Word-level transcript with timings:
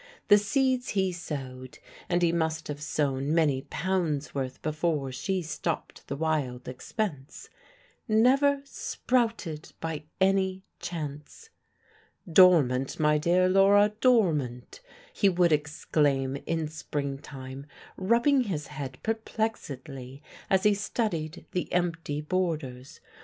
The 0.29 0.39
seeds 0.39 0.89
he 0.97 1.11
sowed 1.11 1.77
and 2.09 2.23
he 2.23 2.31
must 2.31 2.67
have 2.69 2.81
sown 2.81 3.35
many 3.35 3.61
pounds' 3.61 4.33
worth 4.33 4.59
before 4.63 5.11
she 5.11 5.43
stopped 5.43 6.07
the 6.07 6.15
wild 6.15 6.67
expense 6.67 7.49
never 8.07 8.63
sprouted 8.65 9.73
by 9.79 10.05
any 10.19 10.63
chance. 10.79 11.51
"Dormant, 12.27 12.99
my 12.99 13.19
dear 13.19 13.47
Laura 13.47 13.93
dormant!" 14.01 14.81
he 15.13 15.29
would 15.29 15.51
exclaim 15.51 16.35
in 16.47 16.67
springtime, 16.67 17.67
rubbing 17.95 18.45
his 18.45 18.65
head 18.73 18.97
perplexedly 19.03 20.23
as 20.49 20.63
he 20.63 20.73
studied 20.73 21.45
the 21.51 21.71
empty 21.71 22.21
borders. 22.21 23.01